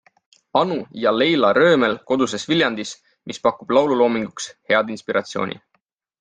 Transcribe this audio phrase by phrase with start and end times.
[0.59, 2.95] Anu ja Leila Röömel koduses Viljandis,
[3.33, 5.63] mis pakub laululoominguks head inspiratsiooni.